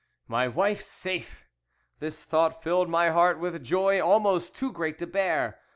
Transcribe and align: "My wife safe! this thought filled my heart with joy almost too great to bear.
"My 0.27 0.47
wife 0.47 0.81
safe! 0.81 1.45
this 1.99 2.23
thought 2.25 2.63
filled 2.63 2.89
my 2.89 3.11
heart 3.11 3.37
with 3.37 3.63
joy 3.63 4.01
almost 4.01 4.55
too 4.55 4.71
great 4.71 4.97
to 4.97 5.05
bear. 5.05 5.59